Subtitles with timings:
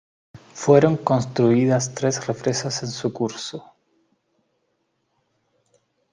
[0.55, 3.75] Fueron construidas tres represas en su curso.